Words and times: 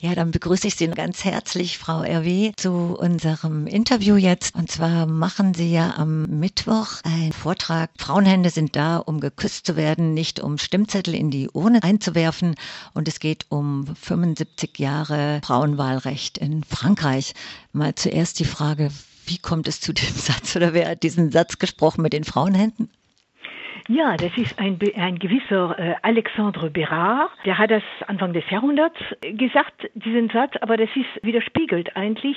Ja, 0.00 0.14
dann 0.14 0.30
begrüße 0.30 0.68
ich 0.68 0.76
Sie 0.76 0.86
ganz 0.86 1.24
herzlich, 1.24 1.76
Frau 1.76 2.02
RW, 2.02 2.52
zu 2.56 2.96
unserem 2.96 3.66
Interview 3.66 4.14
jetzt. 4.14 4.54
Und 4.54 4.70
zwar 4.70 5.06
machen 5.06 5.54
Sie 5.54 5.72
ja 5.72 5.94
am 5.96 6.38
Mittwoch 6.38 7.02
einen 7.02 7.32
Vortrag. 7.32 7.90
Frauenhände 7.98 8.50
sind 8.50 8.76
da, 8.76 8.98
um 8.98 9.18
geküsst 9.18 9.66
zu 9.66 9.74
werden, 9.74 10.14
nicht 10.14 10.38
um 10.38 10.56
Stimmzettel 10.56 11.16
in 11.16 11.32
die 11.32 11.48
Urne 11.50 11.82
einzuwerfen. 11.82 12.54
Und 12.94 13.08
es 13.08 13.18
geht 13.18 13.46
um 13.48 13.88
75 14.00 14.78
Jahre 14.78 15.40
Frauenwahlrecht 15.44 16.38
in 16.38 16.62
Frankreich. 16.62 17.34
Mal 17.72 17.96
zuerst 17.96 18.38
die 18.38 18.44
Frage, 18.44 18.92
wie 19.26 19.38
kommt 19.38 19.66
es 19.66 19.80
zu 19.80 19.92
dem 19.92 20.14
Satz 20.14 20.54
oder 20.54 20.74
wer 20.74 20.90
hat 20.90 21.02
diesen 21.02 21.32
Satz 21.32 21.58
gesprochen 21.58 22.02
mit 22.02 22.12
den 22.12 22.22
Frauenhänden? 22.22 22.88
Ja, 23.90 24.18
das 24.18 24.32
ist 24.36 24.58
ein, 24.58 24.78
ein 24.96 25.18
gewisser 25.18 25.78
äh, 25.78 25.94
Alexandre 26.02 26.68
Bérard, 26.68 27.30
der 27.46 27.56
hat 27.56 27.70
das 27.70 27.82
Anfang 28.06 28.34
des 28.34 28.44
Jahrhunderts 28.50 28.98
gesagt, 29.22 29.88
diesen 29.94 30.28
Satz, 30.28 30.52
aber 30.60 30.76
das 30.76 30.90
ist, 30.94 31.24
widerspiegelt 31.24 31.96
eigentlich 31.96 32.36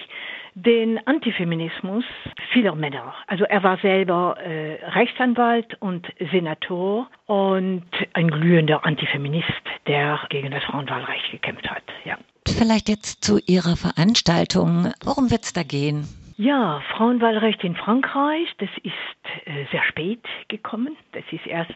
den 0.56 1.06
Antifeminismus 1.06 2.06
vieler 2.54 2.74
Männer. 2.76 3.14
Also 3.28 3.44
er 3.44 3.64
war 3.64 3.78
selber 3.80 4.38
äh, 4.40 4.80
Rechtsanwalt 4.92 5.76
und 5.82 6.08
Senator 6.32 7.10
und 7.26 7.84
ein 8.14 8.32
glühender 8.32 8.86
Antifeminist, 8.86 9.50
der 9.88 10.22
gegen 10.30 10.52
das 10.52 10.64
Frauenwahlrecht 10.64 11.32
gekämpft 11.32 11.70
hat. 11.70 11.84
Ja. 12.06 12.18
Vielleicht 12.48 12.88
jetzt 12.88 13.26
zu 13.26 13.40
Ihrer 13.46 13.76
Veranstaltung. 13.76 14.94
Worum 15.04 15.30
wird 15.30 15.44
es 15.44 15.52
da 15.52 15.64
gehen? 15.64 16.08
Ja, 16.42 16.82
Frauenwahlrecht 16.96 17.64
in 17.64 17.76
Frankreich, 17.76 18.52
das 18.58 18.70
ist 18.82 19.46
äh, 19.46 19.66
sehr 19.72 19.84
spät 19.84 20.24
gekommen. 20.48 20.98
Das 21.12 21.24
ist 21.30 21.46
erst 21.46 21.76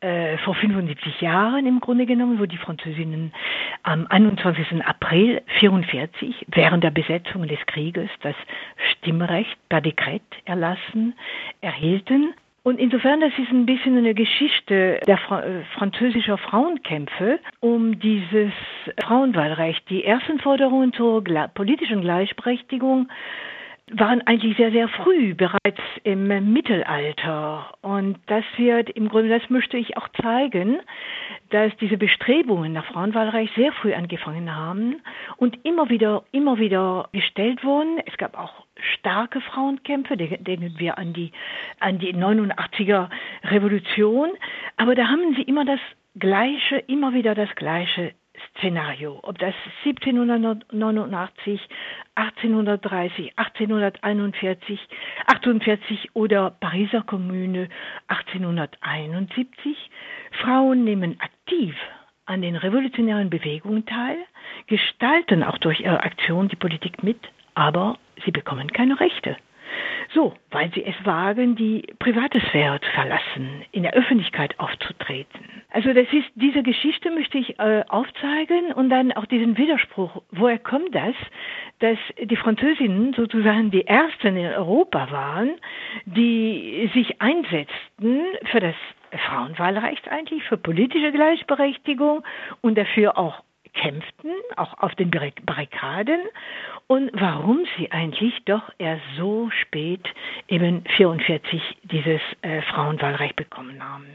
äh, 0.00 0.38
vor 0.38 0.56
75 0.56 1.20
Jahren 1.20 1.66
im 1.66 1.78
Grunde 1.78 2.04
genommen, 2.04 2.40
wo 2.40 2.46
die 2.46 2.56
Französinnen 2.56 3.32
am 3.84 4.08
21. 4.08 4.84
April 4.84 5.40
44 5.60 6.46
während 6.48 6.82
der 6.82 6.90
Besetzung 6.90 7.46
des 7.46 7.60
Krieges 7.66 8.10
das 8.22 8.34
Stimmrecht 8.90 9.56
per 9.68 9.80
Dekret 9.80 10.22
erlassen 10.46 11.14
erhielten. 11.60 12.34
Und 12.64 12.80
insofern, 12.80 13.20
das 13.20 13.32
ist 13.38 13.52
ein 13.52 13.66
bisschen 13.66 13.96
eine 13.96 14.14
Geschichte 14.14 14.98
der 15.06 15.18
Fra 15.18 15.44
äh, 15.44 15.62
französischer 15.76 16.38
Frauenkämpfe 16.38 17.38
um 17.60 18.00
dieses 18.00 18.50
Frauenwahlrecht. 19.00 19.88
Die 19.90 20.02
ersten 20.02 20.40
Forderungen 20.40 20.92
zur 20.92 21.22
politischen 21.54 22.00
Gleichberechtigung 22.00 23.08
waren 23.94 24.26
eigentlich 24.26 24.56
sehr, 24.56 24.70
sehr 24.70 24.88
früh, 24.88 25.34
bereits 25.34 25.80
im 26.04 26.28
Mittelalter. 26.52 27.72
Und 27.82 28.18
das 28.26 28.44
wird 28.56 28.90
im 28.90 29.08
Grunde, 29.08 29.28
das 29.28 29.48
möchte 29.50 29.76
ich 29.76 29.96
auch 29.96 30.08
zeigen, 30.20 30.80
dass 31.50 31.76
diese 31.76 31.96
Bestrebungen 31.96 32.72
nach 32.72 32.86
Frauenwahlrecht 32.86 33.54
sehr 33.54 33.72
früh 33.72 33.92
angefangen 33.92 34.54
haben 34.54 35.02
und 35.36 35.58
immer 35.64 35.90
wieder, 35.90 36.24
immer 36.32 36.58
wieder 36.58 37.08
gestellt 37.12 37.62
wurden. 37.64 38.00
Es 38.06 38.16
gab 38.16 38.38
auch 38.38 38.64
starke 38.94 39.40
Frauenkämpfe, 39.40 40.16
denken 40.16 40.74
wir 40.78 40.98
an 40.98 41.12
die, 41.12 41.32
an 41.78 41.98
die 41.98 42.14
89er 42.14 43.10
Revolution. 43.44 44.30
Aber 44.76 44.94
da 44.94 45.08
haben 45.08 45.34
sie 45.36 45.42
immer 45.42 45.64
das 45.64 45.80
Gleiche, 46.18 46.76
immer 46.76 47.14
wieder 47.14 47.34
das 47.34 47.54
Gleiche 47.54 48.12
Szenario, 48.58 49.18
ob 49.22 49.38
das 49.38 49.54
1789, 49.84 51.60
1830, 52.14 53.32
1841, 53.36 54.80
48 55.26 56.10
oder 56.14 56.50
Pariser 56.50 57.02
Kommune 57.02 57.68
1871. 58.08 59.76
Frauen 60.42 60.84
nehmen 60.84 61.18
aktiv 61.20 61.74
an 62.26 62.42
den 62.42 62.56
revolutionären 62.56 63.30
Bewegungen 63.30 63.86
teil, 63.86 64.18
gestalten 64.66 65.42
auch 65.42 65.58
durch 65.58 65.80
ihre 65.80 66.02
Aktion 66.02 66.48
die 66.48 66.56
Politik 66.56 67.02
mit, 67.02 67.18
aber 67.54 67.98
sie 68.24 68.30
bekommen 68.30 68.72
keine 68.72 69.00
Rechte. 69.00 69.36
So, 70.14 70.34
weil 70.50 70.70
sie 70.74 70.84
es 70.84 70.94
wagen, 71.04 71.56
die 71.56 71.82
private 71.98 72.40
Sphäre 72.40 72.80
zu 72.80 72.90
verlassen, 72.90 73.64
in 73.72 73.82
der 73.82 73.94
Öffentlichkeit 73.94 74.58
aufzutreten. 74.58 75.62
Also 75.70 75.92
das 75.94 76.06
ist 76.12 76.26
diese 76.34 76.62
Geschichte 76.62 77.10
möchte 77.10 77.38
ich 77.38 77.58
äh, 77.58 77.82
aufzeigen 77.88 78.72
und 78.74 78.90
dann 78.90 79.12
auch 79.12 79.24
diesen 79.26 79.56
Widerspruch. 79.56 80.22
Woher 80.30 80.58
kommt 80.58 80.94
das, 80.94 81.14
dass 81.78 81.98
die 82.22 82.36
Französinnen 82.36 83.14
sozusagen 83.14 83.70
die 83.70 83.86
ersten 83.86 84.36
in 84.36 84.46
Europa 84.46 85.10
waren, 85.10 85.50
die 86.04 86.90
sich 86.92 87.20
einsetzten 87.22 88.20
für 88.50 88.60
das 88.60 88.74
Frauenwahlrecht 89.28 90.08
eigentlich, 90.08 90.42
für 90.44 90.56
politische 90.56 91.12
Gleichberechtigung 91.12 92.22
und 92.60 92.76
dafür 92.76 93.18
auch 93.18 93.42
kämpften, 93.74 94.30
auch 94.56 94.78
auf 94.78 94.94
den 94.94 95.10
Barrikaden 95.10 96.20
und 96.86 97.10
warum 97.14 97.64
sie 97.76 97.90
eigentlich 97.90 98.34
doch 98.44 98.62
erst 98.78 99.02
so 99.16 99.50
spät 99.62 100.06
eben 100.48 100.84
44 100.96 101.60
dieses 101.84 102.20
äh, 102.42 102.60
Frauenwahlrecht 102.62 103.36
bekommen 103.36 103.82
haben. 103.82 104.06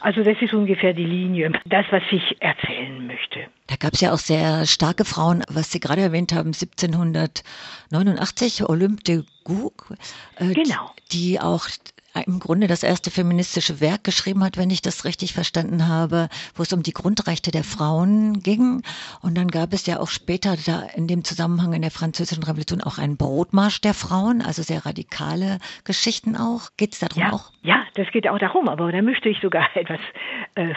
Also 0.00 0.22
das 0.22 0.36
ist 0.40 0.52
ungefähr 0.52 0.92
die 0.92 1.06
Linie, 1.06 1.52
das, 1.64 1.86
was 1.90 2.02
ich 2.10 2.36
erzählen 2.40 3.06
möchte. 3.06 3.46
Da 3.68 3.76
gab 3.76 3.94
es 3.94 4.00
ja 4.00 4.12
auch 4.12 4.18
sehr 4.18 4.66
starke 4.66 5.04
Frauen, 5.04 5.42
was 5.48 5.72
Sie 5.72 5.80
gerade 5.80 6.02
erwähnt 6.02 6.32
haben, 6.32 6.48
1789 6.48 8.68
Olympe 8.68 9.02
de 9.02 9.22
Gouges, 9.44 9.96
äh, 10.36 10.52
genau. 10.52 10.92
die 11.12 11.40
auch 11.40 11.66
im 12.20 12.38
Grunde 12.38 12.66
das 12.66 12.82
erste 12.82 13.10
feministische 13.10 13.80
Werk 13.80 14.04
geschrieben 14.04 14.44
hat, 14.44 14.56
wenn 14.56 14.70
ich 14.70 14.82
das 14.82 15.04
richtig 15.04 15.34
verstanden 15.34 15.88
habe, 15.88 16.28
wo 16.54 16.62
es 16.62 16.72
um 16.72 16.82
die 16.82 16.92
Grundrechte 16.92 17.50
der 17.50 17.64
Frauen 17.64 18.40
ging. 18.40 18.82
Und 19.22 19.36
dann 19.36 19.48
gab 19.48 19.72
es 19.72 19.86
ja 19.86 20.00
auch 20.00 20.08
später 20.08 20.56
da 20.66 20.82
in 20.94 21.06
dem 21.06 21.24
Zusammenhang 21.24 21.72
in 21.72 21.82
der 21.82 21.90
Französischen 21.90 22.44
Revolution 22.44 22.80
auch 22.80 22.98
einen 22.98 23.16
Brotmarsch 23.16 23.80
der 23.80 23.94
Frauen, 23.94 24.42
also 24.42 24.62
sehr 24.62 24.86
radikale 24.86 25.58
Geschichten 25.84 26.36
auch. 26.36 26.70
Geht 26.76 26.94
es 26.94 27.00
darum 27.00 27.22
ja, 27.22 27.32
auch? 27.32 27.52
Ja, 27.62 27.84
das 27.94 28.10
geht 28.10 28.28
auch 28.28 28.38
darum, 28.38 28.68
aber 28.68 28.90
da 28.92 29.02
möchte 29.02 29.28
ich 29.28 29.40
sogar 29.40 29.68
etwas 29.74 30.00
äh, 30.54 30.74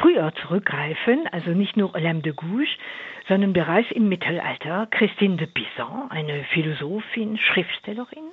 früher 0.00 0.32
zurückgreifen, 0.42 1.26
also 1.32 1.50
nicht 1.50 1.76
nur 1.76 1.94
Olympe 1.94 2.22
de 2.22 2.32
Gouges, 2.32 2.68
sondern 3.28 3.52
bereits 3.52 3.90
im 3.90 4.08
Mittelalter 4.08 4.86
Christine 4.90 5.36
de 5.36 5.46
Pizan, 5.46 6.10
eine 6.10 6.44
Philosophin, 6.44 7.36
Schriftstellerin, 7.36 8.27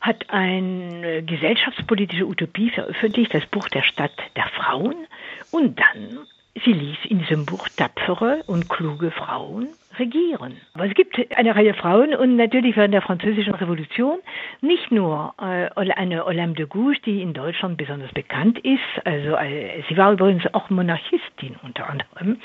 hat 0.00 0.30
eine 0.30 1.22
gesellschaftspolitische 1.22 2.26
Utopie 2.26 2.70
veröffentlicht, 2.70 3.34
das 3.34 3.46
Buch 3.46 3.68
der 3.68 3.82
Stadt 3.82 4.12
der 4.36 4.46
Frauen. 4.48 5.06
Und 5.50 5.78
dann, 5.78 6.18
sie 6.64 6.72
ließ 6.72 6.98
in 7.08 7.20
diesem 7.20 7.46
Buch 7.46 7.68
tapfere 7.76 8.42
und 8.46 8.68
kluge 8.68 9.10
Frauen 9.10 9.68
regieren. 9.98 10.56
Aber 10.74 10.86
es 10.86 10.94
gibt 10.94 11.18
eine 11.36 11.54
Reihe 11.54 11.74
Frauen 11.74 12.14
und 12.14 12.36
natürlich 12.36 12.76
während 12.76 12.94
der 12.94 13.02
Französischen 13.02 13.54
Revolution 13.54 14.18
nicht 14.60 14.90
nur 14.90 15.34
äh, 15.38 15.68
eine 15.92 16.26
Olympe 16.26 16.58
de 16.58 16.66
Gouges, 16.66 17.00
die 17.04 17.22
in 17.22 17.34
Deutschland 17.34 17.76
besonders 17.76 18.12
bekannt 18.12 18.58
ist. 18.60 19.04
Also 19.04 19.36
äh, 19.36 19.82
sie 19.88 19.96
war 19.96 20.12
übrigens 20.12 20.44
auch 20.54 20.70
Monarchistin 20.70 21.56
unter 21.62 21.88
anderem 21.88 22.40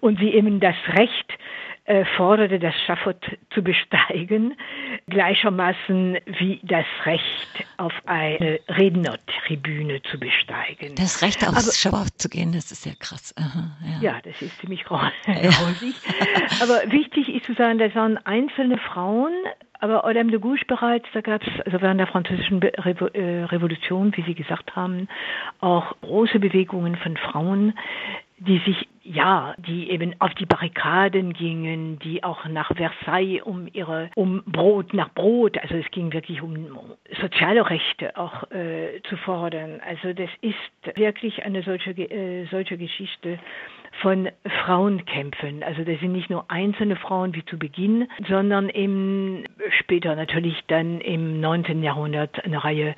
und 0.00 0.18
sie 0.18 0.34
eben 0.34 0.60
das 0.60 0.76
Recht 0.88 1.32
äh, 1.86 2.04
forderte, 2.16 2.58
das 2.58 2.74
Schafott 2.86 3.24
zu 3.50 3.62
besteigen, 3.62 4.54
gleichermaßen 5.08 6.18
wie 6.26 6.60
das 6.62 6.86
Recht 7.04 7.64
auf 7.76 7.92
eine 8.06 8.60
Rednertribüne 8.68 10.02
zu 10.02 10.18
besteigen. 10.18 10.94
Das 10.96 11.22
Recht 11.22 11.46
aufs 11.46 11.80
Schafott 11.80 12.18
zu 12.18 12.28
gehen, 12.28 12.52
das 12.52 12.72
ist 12.72 12.86
ja 12.86 12.92
krass. 12.98 13.34
Aha, 13.38 13.76
ja. 14.00 14.12
ja. 14.12 14.20
das 14.22 14.40
ist 14.42 14.58
ziemlich 14.60 14.84
grausig. 14.84 15.12
Ja. 15.26 15.50
Aber 16.62 16.90
wichtig 16.90 17.28
ist 17.28 17.44
zu 17.44 17.54
sagen, 17.54 17.78
das 17.78 17.94
waren 17.94 18.16
einzelne 18.18 18.78
Frauen, 18.78 19.32
aber 19.80 20.04
Olympe 20.04 20.32
de 20.32 20.40
Gouges 20.40 20.64
bereits, 20.66 21.06
da 21.12 21.20
gab 21.20 21.42
es 21.42 21.60
also 21.64 21.80
während 21.80 22.00
der 22.00 22.06
französischen 22.06 22.60
äh, 22.62 23.44
Revolution, 23.44 24.12
wie 24.16 24.22
Sie 24.22 24.34
gesagt 24.34 24.74
haben, 24.74 25.08
auch 25.60 25.94
große 26.00 26.38
Bewegungen 26.38 26.96
von 26.96 27.16
Frauen, 27.16 27.74
die 28.38 28.58
sich, 28.66 28.88
ja, 29.06 29.54
die 29.58 29.90
eben 29.90 30.14
auf 30.18 30.34
die 30.34 30.46
Barrikaden 30.46 31.32
gingen, 31.32 31.98
die 32.00 32.24
auch 32.24 32.46
nach 32.46 32.70
Versailles 32.74 33.42
um 33.42 33.68
ihre, 33.72 34.10
um 34.14 34.42
Brot 34.46 34.94
nach 34.94 35.10
Brot, 35.14 35.58
also 35.58 35.76
es 35.76 35.90
ging 35.90 36.12
wirklich 36.12 36.42
um 36.42 36.70
soziale 37.20 37.68
Rechte 37.68 38.16
auch 38.16 38.50
äh, 38.50 39.00
zu 39.08 39.16
fordern. 39.16 39.80
Also 39.86 40.12
das 40.12 40.30
ist 40.40 40.96
wirklich 40.96 41.44
eine 41.44 41.62
solche, 41.62 41.90
äh, 41.90 42.46
solche 42.50 42.76
Geschichte 42.76 43.38
von 44.02 44.28
Frauenkämpfen. 44.64 45.62
Also 45.62 45.84
das 45.84 46.00
sind 46.00 46.12
nicht 46.12 46.28
nur 46.28 46.50
einzelne 46.50 46.96
Frauen 46.96 47.34
wie 47.34 47.44
zu 47.44 47.58
Beginn, 47.58 48.08
sondern 48.28 48.68
eben 48.68 49.44
später 49.78 50.16
natürlich 50.16 50.62
dann 50.66 51.00
im 51.00 51.40
19. 51.40 51.82
Jahrhundert 51.82 52.44
eine 52.44 52.62
Reihe 52.62 52.94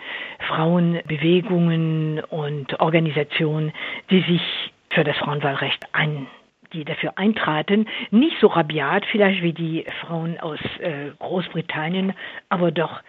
Frauenbewegungen 0.49 2.21
und 2.21 2.81
Organisationen, 2.81 3.73
die 4.11 4.23
sich 4.23 4.73
für 4.91 5.05
das 5.05 5.17
Frauenwahlrecht 5.17 5.87
ein 5.93 6.27
die 6.75 6.85
dafür 6.85 7.17
eintraten, 7.17 7.87
nicht 8.11 8.37
so 8.43 8.49
rabiat 8.49 9.07
vielleicht 9.11 9.43
wie 9.43 9.55
die 9.55 9.87
Frauen 10.03 10.39
aus 10.39 10.61
äh, 10.81 11.13
Großbritannien, 11.19 12.13
aber 12.51 12.71
doch 12.71 13.01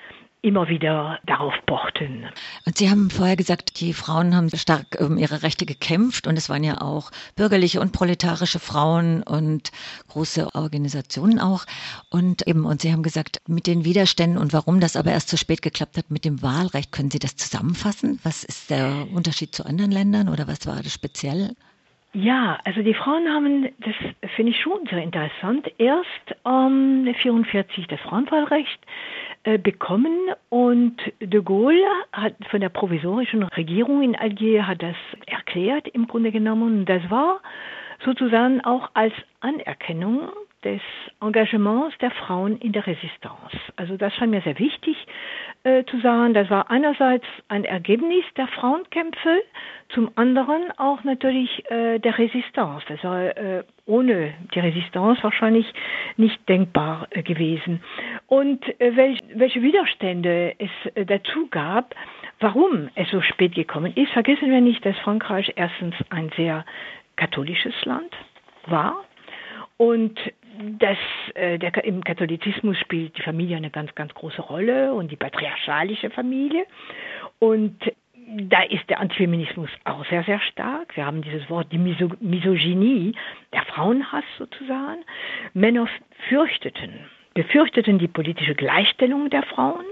immer 0.42 0.70
wieder 0.70 1.20
darauf 1.26 1.54
pochten. 1.66 2.26
Und 2.66 2.78
Sie 2.78 2.90
haben 2.90 3.10
vorher 3.10 3.36
gesagt, 3.36 3.82
die 3.82 3.94
Frauen 3.94 4.36
haben 4.36 4.50
stark 4.56 4.98
um 5.00 5.18
ihre 5.18 5.44
Rechte 5.44 5.66
gekämpft 5.66 6.28
und 6.28 6.38
es 6.38 6.50
waren 6.50 6.64
ja 6.64 6.80
auch 6.80 7.12
bürgerliche 7.36 7.82
und 7.82 7.92
proletarische 7.92 8.60
Frauen 8.60 9.22
und 9.24 9.72
große 10.08 10.48
Organisationen 10.56 11.40
auch. 11.40 11.66
Und 12.10 12.48
eben, 12.48 12.66
und 12.66 12.82
Sie 12.82 12.94
haben 12.94 13.04
gesagt, 13.04 13.42
mit 13.48 13.68
den 13.68 13.84
Widerständen 13.84 14.38
und 14.38 14.54
warum 14.54 14.80
das 14.80 14.96
aber 14.96 15.12
erst 15.12 15.28
zu 15.28 15.38
spät 15.38 15.62
geklappt 15.62 15.98
hat 15.98 16.10
mit 16.10 16.24
dem 16.24 16.42
Wahlrecht, 16.42 16.94
können 16.94 17.12
Sie 17.12 17.20
das 17.20 17.36
zusammenfassen? 17.36 18.20
Was 18.24 18.46
ist 18.46 18.70
der 18.70 19.08
Unterschied 19.14 19.54
zu 19.54 19.66
anderen 19.66 19.92
Ländern 19.92 20.30
oder 20.30 20.48
was 20.48 20.66
war 20.66 20.82
das 20.82 20.94
speziell? 20.94 21.54
Ja, 22.14 22.58
also 22.64 22.82
die 22.82 22.96
Frauen 22.96 23.30
haben, 23.30 23.70
das 23.80 23.94
finde 24.36 24.52
ich 24.52 24.60
schon 24.60 24.86
sehr 24.90 25.04
interessant, 25.04 25.72
erst 25.78 26.36
ähm, 26.44 27.14
44 27.22 27.86
das 27.88 28.00
Frauenwahlrecht 28.00 28.80
äh, 29.44 29.60
bekommen 29.60 30.18
und 30.50 30.98
de 31.20 31.44
Gaulle 31.44 31.86
hat 32.12 32.34
von 32.50 32.62
der 32.62 32.70
provisorischen 32.70 33.44
Regierung 33.44 34.02
in 34.02 34.16
Algier 34.16 34.66
hat 34.66 34.82
das 34.82 34.96
erklärt 35.28 35.88
im 35.88 36.08
Grunde 36.08 36.32
genommen. 36.32 36.86
Das 36.86 37.08
war 37.12 37.42
sozusagen 38.04 38.62
auch 38.62 38.90
als 38.96 39.14
Anerkennung 39.42 40.30
des 40.64 40.82
Engagements 41.22 41.98
der 42.00 42.12
Frauen 42.12 42.58
in 42.58 42.72
der 42.74 42.86
Resistance. 42.86 43.58
Also 43.76 43.98
das 43.98 44.14
scheint 44.16 44.32
mir 44.32 44.42
sehr 44.42 44.60
wichtig 44.60 44.98
äh, 45.64 45.84
zu 45.86 46.00
sagen. 46.02 46.34
Das 46.34 46.50
war 46.50 46.70
einerseits 46.70 47.26
ein 47.48 47.64
Ergebnis 47.64 48.26
der 48.36 48.48
Frauenkämpfe, 48.48 49.42
zum 49.90 50.12
anderen 50.16 50.72
auch 50.78 51.04
natürlich 51.04 51.64
äh, 51.72 52.00
der 52.00 52.18
Resistance. 52.18 52.86
Das 52.90 53.04
war 53.04 53.38
äh, 53.38 53.64
ohne 53.86 54.34
die 54.54 54.60
Resistance 54.60 55.24
wahrscheinlich 55.24 55.66
nicht 56.18 56.48
denkbar 56.50 57.08
äh, 57.12 57.24
gewesen. 57.24 57.82
Und 58.28 58.64
äh, 58.80 58.96
welch, 58.96 59.20
welche 59.34 59.62
Widerstände 59.62 60.56
es 60.60 60.70
äh, 60.96 61.06
dazu 61.06 61.48
gab, 61.50 61.96
warum 62.40 62.90
es 62.96 63.10
so 63.10 63.22
spät 63.22 63.56
gekommen 63.56 63.94
ist, 63.96 64.12
vergessen 64.12 64.52
wir 64.52 64.62
nicht, 64.62 64.86
dass 64.86 64.98
Frankreich 65.00 65.54
erstens 65.56 65.96
ein 66.10 66.30
sehr 66.36 66.66
katholisches 67.16 67.74
Land 67.86 68.16
war 68.66 69.04
und 69.80 70.20
das, 70.80 70.98
äh, 71.36 71.58
der, 71.58 71.84
im 71.86 72.04
Katholizismus 72.04 72.78
spielt 72.80 73.18
die 73.18 73.22
Familie 73.22 73.58
eine 73.58 73.70
ganz, 73.70 73.96
ganz 73.96 74.14
große 74.14 74.42
Rolle 74.42 74.94
und 74.94 75.10
die 75.12 75.16
patriarchalische 75.16 76.10
Familie. 76.10 76.66
Und 77.40 77.80
da 78.28 78.64
ist 78.64 78.88
der 78.90 79.00
Antifeminismus 79.00 79.70
auch 79.86 80.06
sehr, 80.08 80.24
sehr 80.24 80.40
stark. 80.42 80.96
Wir 80.96 81.06
haben 81.06 81.22
dieses 81.22 81.50
Wort, 81.50 81.72
die 81.72 81.78
Miso 81.78 82.12
Misogynie, 82.20 83.14
der 83.54 83.64
Frauenhass 83.64 84.26
sozusagen. 84.38 85.04
Männer 85.54 85.88
fürchteten 86.28 87.10
befürchteten 87.34 88.00
die 88.00 88.08
politische 88.08 88.56
Gleichstellung 88.56 89.30
der 89.30 89.44
Frauen. 89.44 89.86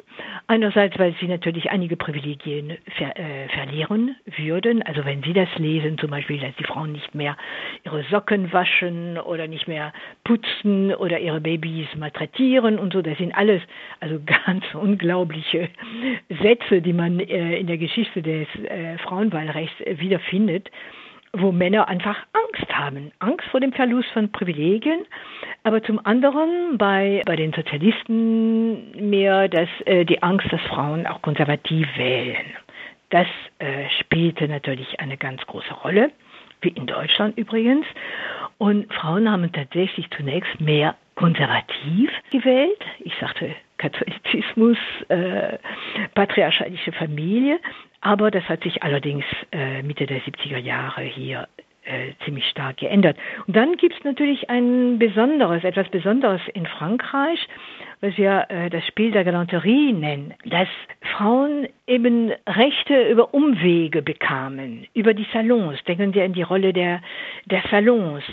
Einerseits, 0.48 0.98
weil 0.98 1.14
sie 1.20 1.28
natürlich 1.28 1.70
einige 1.70 1.96
Privilegien 1.96 2.78
ver, 2.98 3.18
äh, 3.18 3.48
verlieren 3.50 4.16
würden. 4.38 4.82
Also 4.82 5.06
wenn 5.06 5.22
Sie 5.22 5.34
das 5.34 5.50
lesen, 5.58 5.98
zum 5.98 6.10
Beispiel, 6.10 6.40
dass 6.40 6.56
die 6.56 6.64
Frauen 6.64 6.94
nicht 6.94 7.14
mehr 7.14 7.38
ihre 7.86 8.04
Socken 8.04 8.52
waschen 8.52 9.20
oder 9.20 9.48
nicht 9.48 9.68
mehr 9.68 9.94
putzen 10.24 10.94
oder 10.96 11.20
ihre 11.20 11.42
Babys 11.42 11.88
malträtieren 11.96 12.80
und 12.80 12.94
so, 12.94 13.02
das 13.02 13.18
sind 13.18 13.36
alles 13.36 13.62
also 14.00 14.20
ganz 14.46 14.64
unglaubliche 14.74 15.70
Sätze, 16.42 16.82
die 16.82 16.94
man 16.94 17.20
äh, 17.20 17.58
in 17.58 17.68
der 17.68 17.78
Geschichte 17.78 18.22
des 18.22 18.48
äh, 18.64 18.98
Frauenwahlrechts 19.00 19.76
wiederfindet 20.00 20.72
wo 21.34 21.52
Männer 21.52 21.88
einfach 21.88 22.18
Angst 22.34 22.74
haben. 22.74 23.12
Angst 23.20 23.46
vor 23.52 23.60
dem 23.60 23.74
Verlust 23.74 24.10
von 24.10 24.32
Privilegien, 24.32 25.06
aber 25.64 25.84
zum 25.84 26.04
anderen 26.06 26.78
bei, 26.78 27.22
bei 27.26 27.36
den 27.36 27.54
Sozialisten 27.54 29.10
mehr 29.10 29.48
dass, 29.48 29.70
äh, 29.86 30.06
die 30.06 30.22
Angst, 30.24 30.48
dass 30.52 30.62
Frauen 30.62 31.06
auch 31.06 31.22
konservativ 31.22 31.88
wählen. 31.98 32.46
Das 33.10 33.28
äh, 33.60 33.90
spielte 34.02 34.48
natürlich 34.48 35.00
eine 35.00 35.18
ganz 35.18 35.46
große 35.46 35.74
Rolle, 35.74 36.12
wie 36.62 36.70
in 36.70 36.88
Deutschland 36.88 37.38
übrigens. 37.38 37.86
Und 38.58 38.92
Frauen 38.94 39.32
haben 39.32 39.52
tatsächlich 39.52 40.10
zunächst 40.12 40.60
mehr 40.60 40.96
konservativ 41.16 42.12
gewählt. 42.32 42.82
Ich 43.00 43.14
sagte 43.20 43.56
Katholizismus, 43.78 44.78
äh, 45.10 45.58
patriarchalische 46.16 46.92
Familie. 46.92 47.60
Aber 48.02 48.32
das 48.32 48.44
hat 48.46 48.64
sich 48.64 48.84
allerdings 48.84 49.26
äh, 49.52 49.82
Mitte 49.84 50.06
der 50.06 50.22
70er 50.22 50.58
Jahre 50.58 51.02
hier 51.02 51.48
äh, 51.88 52.14
ziemlich 52.26 52.46
stark 52.50 52.78
geändert. 52.78 53.18
Und 53.48 53.56
dann 53.56 53.78
gibt 53.78 53.96
es 53.98 54.04
natürlich 54.04 54.50
ein 54.50 55.00
besonderes, 55.00 55.64
etwas 55.64 55.90
Besonderes 55.90 56.42
in 56.54 56.66
Frankreich, 56.66 57.48
was 58.02 58.18
wir 58.18 58.46
äh, 58.50 58.70
das 58.70 58.86
Spiel 58.86 59.12
der 59.12 59.24
Galanterie 59.24 59.94
nennen, 59.94 60.34
dass 60.46 60.68
Frauen 61.16 61.68
eben 61.88 62.32
Rechte 62.48 63.10
über 63.10 63.34
Umwege 63.34 64.02
bekamen, 64.02 64.86
über 64.94 65.14
die 65.14 65.26
Salons. 65.34 65.84
Denken 65.86 66.14
Sie 66.14 66.22
an 66.22 66.34
die 66.34 66.44
Rolle 66.44 66.74
der, 66.74 67.02
der 67.46 67.64
Salons 67.72 68.24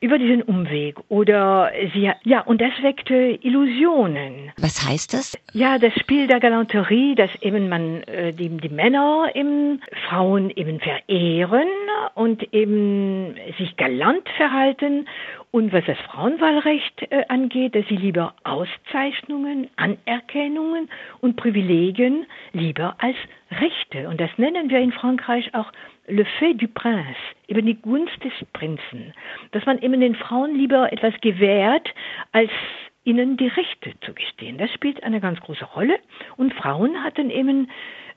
über 0.00 0.18
diesen 0.18 0.42
Umweg 0.42 0.96
oder 1.08 1.72
sie, 1.92 2.10
ja, 2.22 2.40
und 2.42 2.60
das 2.60 2.72
weckte 2.82 3.38
Illusionen. 3.42 4.52
Was 4.58 4.86
heißt 4.86 5.12
das? 5.12 5.36
Ja, 5.52 5.78
das 5.78 5.92
Spiel 5.94 6.26
der 6.26 6.40
Galanterie, 6.40 7.14
dass 7.14 7.30
eben 7.42 7.68
man 7.68 8.02
äh, 8.04 8.32
die, 8.32 8.48
die 8.48 8.68
Männer 8.68 9.30
eben 9.34 9.80
Frauen 10.08 10.50
eben 10.50 10.78
verehren 10.80 11.68
und 12.14 12.52
eben 12.52 13.34
sich 13.58 13.76
galant 13.76 14.28
verhalten 14.36 15.06
und 15.58 15.72
was 15.72 15.84
das 15.86 15.98
Frauenwahlrecht 15.98 17.10
äh, 17.10 17.24
angeht, 17.28 17.74
dass 17.74 17.84
sie 17.88 17.96
lieber 17.96 18.32
Auszeichnungen, 18.44 19.68
Anerkennungen 19.74 20.88
und 21.20 21.34
Privilegien 21.34 22.26
lieber 22.52 22.94
als 22.98 23.16
Rechte. 23.50 24.08
Und 24.08 24.20
das 24.20 24.30
nennen 24.36 24.70
wir 24.70 24.78
in 24.78 24.92
Frankreich 24.92 25.52
auch 25.54 25.72
le 26.06 26.24
fait 26.38 26.54
du 26.54 26.68
prince, 26.68 27.18
eben 27.48 27.66
die 27.66 27.74
Gunst 27.74 28.22
des 28.22 28.32
Prinzen, 28.52 29.12
dass 29.50 29.66
man 29.66 29.78
eben 29.80 30.00
den 30.00 30.14
Frauen 30.14 30.54
lieber 30.54 30.92
etwas 30.92 31.14
gewährt, 31.22 31.92
als 32.30 32.52
ihnen 33.02 33.36
die 33.36 33.48
Rechte 33.48 33.98
zu 34.02 34.14
gestehen. 34.14 34.58
Das 34.58 34.70
spielt 34.72 35.02
eine 35.02 35.20
ganz 35.20 35.40
große 35.40 35.64
Rolle. 35.64 35.98
Und 36.36 36.54
Frauen 36.54 37.02
hatten 37.02 37.30
eben 37.30 37.68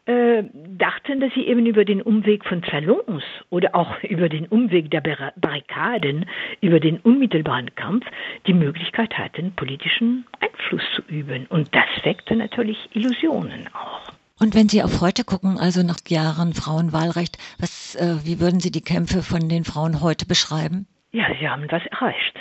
äh, 0.05 0.43
dachten, 0.53 1.19
dass 1.19 1.33
sie 1.33 1.45
eben 1.47 1.65
über 1.65 1.85
den 1.85 2.01
Umweg 2.01 2.45
von 2.45 2.63
Salons 2.69 3.23
oder 3.49 3.75
auch 3.75 4.01
über 4.03 4.29
den 4.29 4.47
Umweg 4.47 4.89
der 4.91 5.01
Barrikaden, 5.01 6.25
über 6.61 6.79
den 6.79 6.99
unmittelbaren 6.99 7.73
Kampf 7.75 8.05
die 8.47 8.53
Möglichkeit 8.53 9.17
hatten, 9.17 9.53
politischen 9.55 10.25
Einfluss 10.39 10.83
zu 10.95 11.01
üben. 11.03 11.45
Und 11.47 11.73
das 11.75 12.03
weckte 12.03 12.35
natürlich 12.35 12.77
Illusionen 12.93 13.67
auch. 13.73 14.11
Und 14.39 14.55
wenn 14.55 14.69
Sie 14.69 14.81
auf 14.81 15.01
heute 15.01 15.23
gucken, 15.23 15.59
also 15.59 15.83
nach 15.83 15.99
Jahren 16.07 16.53
Frauenwahlrecht, 16.53 17.37
was, 17.59 17.95
äh, 17.95 18.25
wie 18.25 18.39
würden 18.39 18.59
Sie 18.59 18.71
die 18.71 18.81
Kämpfe 18.81 19.21
von 19.21 19.49
den 19.49 19.63
Frauen 19.65 20.01
heute 20.01 20.25
beschreiben? 20.25 20.87
Ja, 21.11 21.25
sie 21.39 21.47
haben 21.47 21.67
was 21.69 21.85
erreicht. 21.87 22.39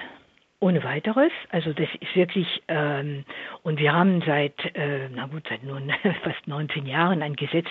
Ohne 0.61 0.85
weiteres. 0.85 1.33
Also 1.49 1.73
das 1.73 1.89
ist 2.01 2.15
wirklich, 2.15 2.63
ähm, 2.69 3.25
und 3.63 3.81
wir 3.81 3.95
haben 3.95 4.23
seit, 4.27 4.59
äh, 4.77 5.09
na 5.15 5.27
gut, 5.27 5.47
seit 5.49 5.65
nun 5.65 5.91
fast 6.23 6.47
19 6.47 6.87
Jahren 6.87 7.23
ein 7.23 7.35
Gesetz 7.35 7.67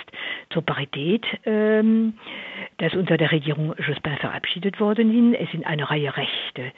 zur 0.49 0.63
Parität, 0.63 1.23
ähm, 1.45 2.17
das 2.77 2.93
unter 2.95 3.17
der 3.17 3.31
Regierung 3.31 3.75
Jospin 3.77 4.17
verabschiedet 4.17 4.79
worden 4.79 5.33
ist. 5.33 5.39
Es 5.39 5.51
sind 5.51 5.67
eine 5.67 5.89
Reihe 5.89 6.17
Rechte 6.17 6.71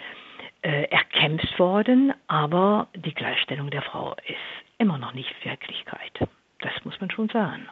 äh, 0.64 0.84
erkämpft 0.90 1.58
worden, 1.58 2.14
aber 2.28 2.88
die 2.94 3.14
Gleichstellung 3.14 3.70
der 3.70 3.82
Frau 3.82 4.14
ist 4.28 4.62
immer 4.78 4.98
noch 4.98 5.14
nicht 5.14 5.34
Wirklichkeit. 5.46 6.12
Das 6.60 6.74
muss 6.84 7.00
man 7.00 7.10
schon 7.10 7.30
sagen. 7.30 7.68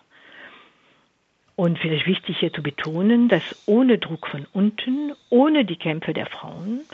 Und 1.56 1.78
vielleicht 1.78 2.08
wichtig 2.08 2.38
hier 2.40 2.54
zu 2.54 2.64
betonen, 2.64 3.28
dass 3.28 3.44
ohne 3.68 3.98
Druck 3.98 4.28
von 4.28 4.48
unten, 4.54 5.12
ohne 5.30 5.66
die 5.66 5.76
Kämpfe 5.76 6.14
der 6.14 6.26
Frauen, 6.26 6.86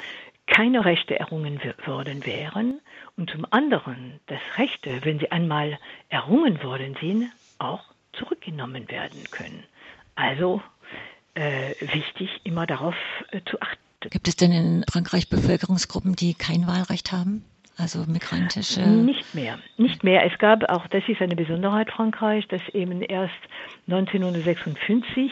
keine 0.56 0.86
Rechte 0.86 1.20
errungen 1.20 1.60
worden 1.86 2.26
wären 2.26 2.80
und 3.18 3.30
zum 3.30 3.46
anderen, 3.50 4.22
dass 4.28 4.40
Rechte, 4.58 5.04
wenn 5.04 5.20
sie 5.20 5.30
einmal 5.30 5.78
errungen 6.08 6.64
worden 6.64 6.96
sind, 7.02 7.30
auch 7.60 7.84
zurückgenommen 8.14 8.90
werden 8.90 9.22
können. 9.32 9.66
Also 10.16 10.62
äh, 11.34 11.72
wichtig, 11.82 12.30
immer 12.46 12.66
darauf 12.66 12.96
äh, 13.32 13.42
zu 13.46 13.60
achten. 13.60 13.82
Gibt 14.10 14.30
es 14.30 14.38
denn 14.38 14.54
in 14.54 14.86
Frankreich 14.90 15.30
Bevölkerungsgruppen, 15.30 16.16
die 16.16 16.34
kein 16.34 16.68
Wahlrecht 16.68 17.12
haben? 17.12 17.44
also 17.78 18.06
migrantische? 18.08 18.88
Nicht 18.88 19.36
mehr, 19.36 19.60
nicht 19.76 20.06
mehr. 20.06 20.26
Es 20.26 20.40
gab 20.40 20.64
auch, 20.70 20.88
das 20.88 21.04
ist 21.10 21.22
eine 21.22 21.36
Besonderheit 21.36 21.92
Frankreich, 21.92 22.48
dass 22.48 22.62
eben 22.70 23.02
erst 23.02 23.34
1956 23.88 25.30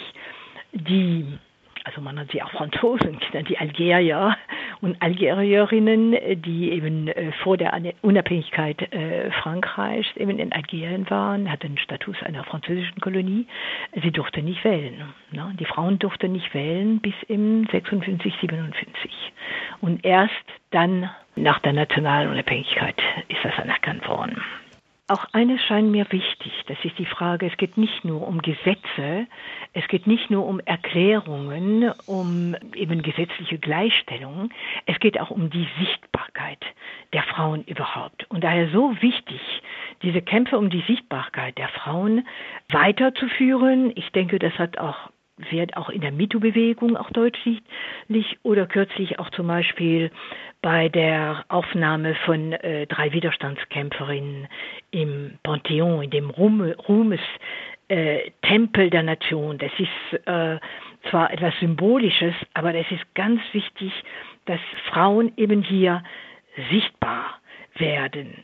die 0.73 1.39
also 1.83 2.01
man 2.01 2.17
hat 2.17 2.31
sie 2.31 2.41
auch 2.41 2.51
Franzosen 2.51 3.19
genannt, 3.19 3.49
die 3.49 3.57
Algerier 3.57 4.37
und 4.83 5.01
Algerierinnen, 5.01 6.11
die 6.41 6.71
eben 6.71 7.07
äh, 7.07 7.31
vor 7.41 7.55
der 7.55 7.73
Unabhängigkeit 8.01 8.81
äh, 8.91 9.31
Frankreichs 9.31 10.09
eben 10.17 10.37
in 10.39 10.51
Algerien 10.51 11.09
waren, 11.09 11.49
hatten 11.49 11.77
Status 11.77 12.21
einer 12.21 12.43
französischen 12.43 12.99
Kolonie. 12.99 13.47
Sie 14.03 14.11
durften 14.11 14.43
nicht 14.43 14.61
wählen. 14.65 15.01
Ne? 15.31 15.55
Die 15.57 15.63
Frauen 15.63 15.99
durften 15.99 16.33
nicht 16.33 16.53
wählen 16.53 16.99
bis 16.99 17.13
im 17.29 17.65
56, 17.71 18.33
57. 18.41 19.09
Und 19.79 20.03
erst 20.03 20.33
dann 20.71 21.09
nach 21.37 21.59
der 21.59 21.71
nationalen 21.71 22.29
Unabhängigkeit 22.29 23.01
ist 23.29 23.39
das 23.41 23.57
anerkannt 23.57 24.05
worden. 24.09 24.41
Auch 25.13 25.25
eines 25.31 25.61
scheint 25.61 25.91
mir 25.91 26.05
wichtig, 26.09 26.51
das 26.67 26.77
ist 26.83 26.97
die 26.97 27.05
Frage, 27.05 27.45
es 27.45 27.55
geht 27.57 27.77
nicht 27.77 28.03
nur 28.03 28.27
um 28.27 28.41
Gesetze, 28.41 29.27
es 29.73 29.87
geht 29.87 30.07
nicht 30.07 30.31
nur 30.31 30.45
um 30.45 30.59
Erklärungen, 30.59 31.91
um 32.07 32.55
eben 32.73 33.03
gesetzliche 33.03 33.59
Gleichstellung, 33.59 34.49
es 34.87 34.99
geht 34.99 35.19
auch 35.19 35.29
um 35.29 35.51
die 35.51 35.67
Sichtbarkeit 35.79 36.65
der 37.13 37.21
Frauen 37.21 37.63
überhaupt. 37.65 38.25
Und 38.29 38.43
daher 38.43 38.69
so 38.69 38.99
wichtig, 39.01 39.39
diese 40.01 40.21
Kämpfe 40.21 40.57
um 40.57 40.71
die 40.71 40.83
Sichtbarkeit 40.87 41.59
der 41.59 41.69
Frauen 41.69 42.27
weiterzuführen. 42.69 43.91
Ich 43.95 44.11
denke, 44.11 44.39
das 44.39 44.57
hat 44.57 44.79
auch 44.79 45.11
wird 45.37 45.75
auch 45.77 45.89
in 45.89 46.01
der 46.01 46.11
MeToo-Bewegung 46.11 46.95
auch 46.95 47.09
deutlich 47.11 47.61
oder 48.43 48.67
kürzlich 48.67 49.19
auch 49.19 49.29
zum 49.31 49.47
Beispiel 49.47 50.11
bei 50.61 50.89
der 50.89 51.43
Aufnahme 51.49 52.15
von 52.25 52.53
äh, 52.53 52.87
drei 52.87 53.11
Widerstandskämpferinnen 53.13 54.47
im 54.91 55.39
Pantheon, 55.43 56.03
in 56.03 56.09
dem 56.11 56.29
Ruhmes, 56.29 56.77
Ruhmes 56.87 57.19
äh, 57.87 58.31
Tempel 58.43 58.89
der 58.89 59.03
Nation. 59.03 59.57
Das 59.57 59.71
ist 59.77 60.27
äh, 60.27 60.59
zwar 61.09 61.31
etwas 61.31 61.53
Symbolisches, 61.59 62.35
aber 62.53 62.71
das 62.71 62.85
ist 62.91 63.03
ganz 63.15 63.41
wichtig, 63.51 63.91
dass 64.45 64.59
Frauen 64.89 65.33
eben 65.37 65.61
hier 65.63 66.03
sichtbar 66.69 67.39
werden. 67.75 68.43